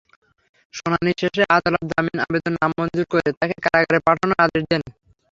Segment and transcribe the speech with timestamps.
[0.73, 4.81] শুনানি শেষে আদালত জামিন আবেদন নামঞ্জুর করে তাঁকে কারাগারে পাঠানোর আদেশ দেন।